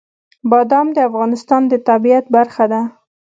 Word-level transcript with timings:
بادام 0.49 0.87
د 0.93 0.97
افغانستان 1.09 1.61
د 1.67 1.73
طبیعت 1.87 2.25
برخه 2.35 2.65
ده. 2.71 2.81